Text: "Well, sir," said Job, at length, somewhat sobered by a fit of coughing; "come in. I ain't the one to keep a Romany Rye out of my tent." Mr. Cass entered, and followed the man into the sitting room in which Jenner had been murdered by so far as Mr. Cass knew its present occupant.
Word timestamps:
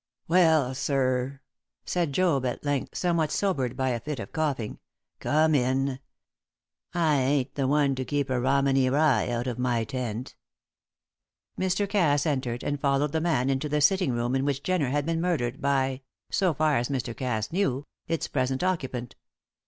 "Well, 0.27 0.73
sir," 0.73 1.41
said 1.85 2.11
Job, 2.11 2.43
at 2.43 2.65
length, 2.65 2.97
somewhat 2.97 3.31
sobered 3.31 3.77
by 3.77 3.89
a 3.89 3.99
fit 3.99 4.19
of 4.19 4.33
coughing; 4.33 4.79
"come 5.19 5.53
in. 5.53 5.99
I 6.91 7.17
ain't 7.19 7.53
the 7.53 7.67
one 7.67 7.93
to 7.93 8.03
keep 8.03 8.31
a 8.31 8.39
Romany 8.41 8.89
Rye 8.89 9.29
out 9.29 9.45
of 9.45 9.59
my 9.59 9.83
tent." 9.83 10.33
Mr. 11.55 11.87
Cass 11.87 12.25
entered, 12.25 12.63
and 12.63 12.81
followed 12.81 13.11
the 13.11 13.21
man 13.21 13.51
into 13.51 13.69
the 13.69 13.79
sitting 13.79 14.11
room 14.11 14.33
in 14.33 14.43
which 14.43 14.63
Jenner 14.63 14.89
had 14.89 15.05
been 15.05 15.21
murdered 15.21 15.61
by 15.61 16.01
so 16.31 16.55
far 16.55 16.77
as 16.77 16.89
Mr. 16.89 17.15
Cass 17.15 17.51
knew 17.51 17.85
its 18.07 18.27
present 18.27 18.63
occupant. 18.63 19.15